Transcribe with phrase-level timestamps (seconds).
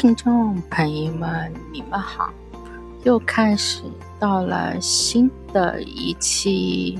[0.00, 2.32] 听众朋友们，你们好！
[3.02, 3.82] 又开始
[4.16, 6.96] 到了新的一期，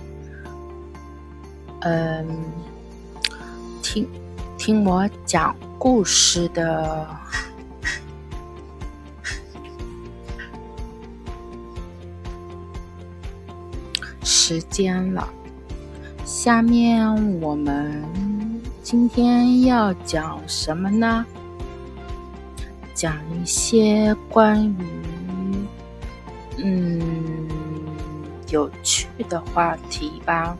[1.82, 2.26] 嗯，
[3.80, 4.04] 听
[4.56, 7.06] 听我讲故事的
[14.24, 15.28] 时间了。
[16.24, 18.02] 下面我们
[18.82, 21.24] 今天要讲什么呢？
[22.98, 24.84] 讲一些关于
[26.56, 27.48] 嗯
[28.50, 30.58] 有趣的话题吧。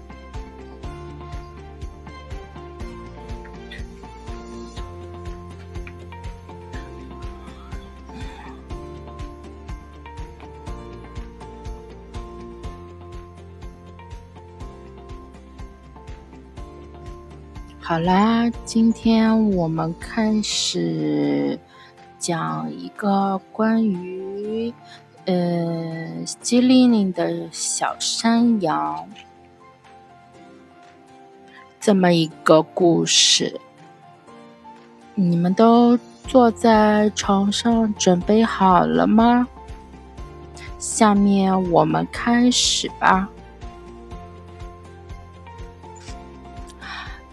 [17.80, 21.58] 好啦，今天我们开始。
[22.18, 24.72] 讲一个关于
[25.26, 29.08] 呃吉林的小山羊
[31.80, 33.60] 这么一个故事。
[35.14, 39.46] 你们都坐在床上准备好了吗？
[40.78, 43.28] 下面我们开始吧。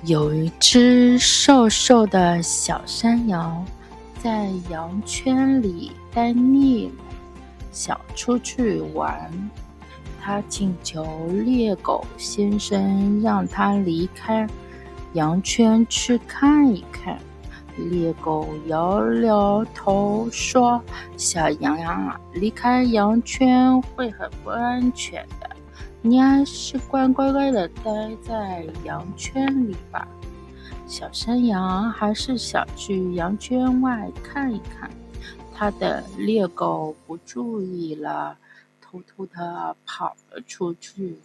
[0.04, 3.66] 有一只瘦瘦的小山羊。
[4.26, 7.04] 在羊圈里待腻了，
[7.72, 9.32] 想出去玩。
[10.20, 14.48] 他请求猎狗先生让他离开
[15.14, 17.20] 羊圈去看一看。
[17.78, 20.82] 猎狗摇摇头说
[21.16, 25.48] ：“小羊羊啊，离开羊圈会很不安全的，
[26.02, 30.08] 你还是乖乖乖的待在羊圈里吧。”
[30.88, 34.90] 小山羊还是想去羊圈外看一看，
[35.54, 38.38] 他的猎狗不注意了，
[38.80, 41.18] 偷偷的跑了出去。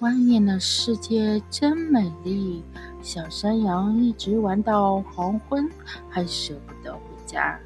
[0.00, 2.62] 外面的世界真美丽，
[3.02, 5.68] 小山羊一直玩到黄昏，
[6.08, 7.58] 还舍不得回家。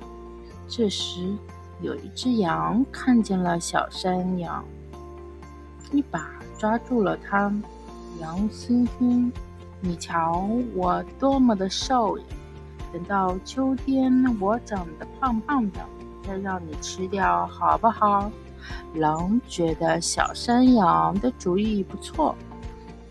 [0.69, 1.37] 这时，
[1.81, 4.65] 有一只羊看见了小山羊，
[5.93, 7.53] 一把抓住了它。
[8.21, 9.33] 羊星星。
[9.85, 12.25] 你瞧我多么的瘦呀！
[12.91, 15.81] 等到秋天我长得胖胖的，
[16.27, 18.31] 再让你吃掉好不好？
[18.95, 22.35] 狼觉得小山羊的主意不错，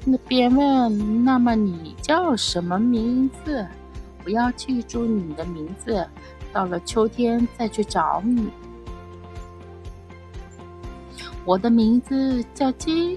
[0.04, 3.64] 那便问：“那么你叫什么名字？
[4.26, 6.04] 我要记住你的名字，
[6.52, 8.50] 到了秋天再去找你。”
[11.46, 13.16] 我的名字叫鸡，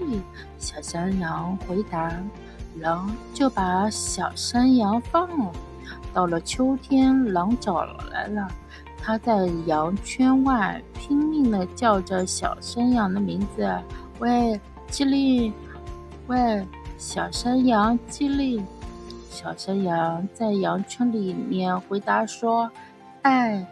[0.59, 2.13] 小山羊回答。
[2.79, 5.51] 狼就把小山羊放了。
[6.13, 8.47] 到了秋天，狼找来了，
[8.97, 13.69] 他在羊圈外拼命的叫着小山羊的名字
[14.19, 15.53] ：“喂，机灵！
[16.27, 16.65] 喂，
[16.97, 18.65] 小山羊，机灵！”
[19.29, 22.71] 小山羊在羊圈里面回答说
[23.21, 23.65] ：“哎，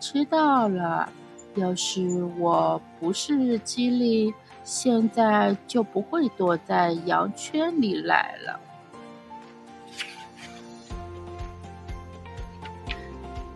[0.00, 1.08] 知道了。
[1.54, 4.34] 要是我不是机灵。”
[4.64, 8.60] 现在就不会躲在羊圈里来了。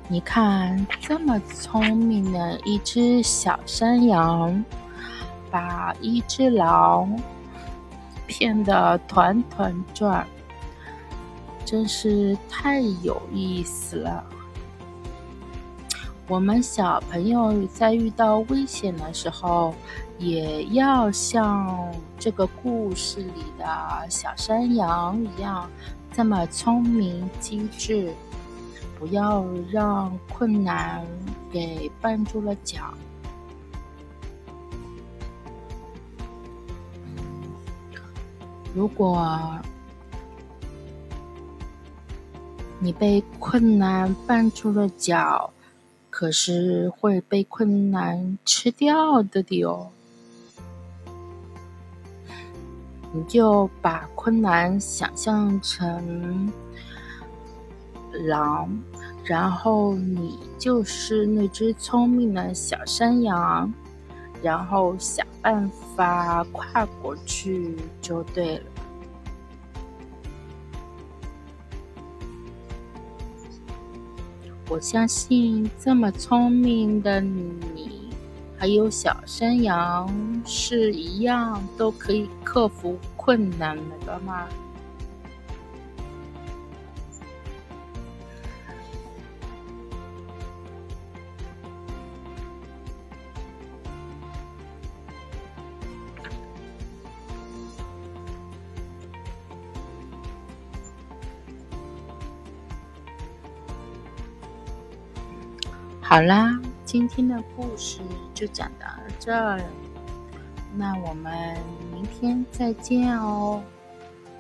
[0.09, 4.65] 你看，这么聪明的一只小山羊，
[5.51, 7.21] 把一只狼
[8.27, 10.25] 骗得团团转，
[11.65, 14.25] 真是太有意思了。
[16.29, 19.73] 我们小朋友在遇到危险的时候，
[20.19, 21.89] 也要像
[22.19, 23.65] 这个故事里的
[24.11, 25.71] 小山羊一样，
[26.13, 28.13] 这么聪明机智，
[28.99, 31.07] 不要让困难
[31.53, 32.93] 给绊住了脚。
[38.75, 39.49] 如果
[42.81, 45.51] 你被困难绊住了脚，
[46.19, 49.91] 可是会被困难吃掉的的哦，
[53.13, 56.51] 你就把困难想象成
[58.25, 58.83] 狼，
[59.27, 63.71] 然后你就是那只聪明的小山羊，
[64.43, 68.65] 然后想办法跨过去就对了。
[74.69, 78.11] 我相信这么聪明的你，
[78.59, 80.13] 还有小山羊
[80.45, 84.49] 是一样都可以克服困难的吗？
[106.09, 108.01] 好啦，今天的故事
[108.33, 108.87] 就讲到
[109.19, 109.61] 这儿，
[110.77, 111.59] 那我们
[111.93, 113.61] 明天再见哦。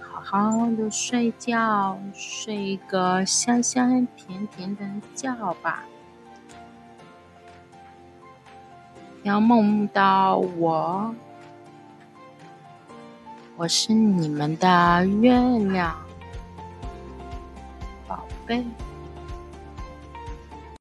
[0.00, 5.82] 好好的睡觉，睡一个香香甜甜的觉吧。
[9.24, 11.12] 要梦到我，
[13.56, 15.96] 我是你们的月亮
[18.06, 18.64] 宝贝。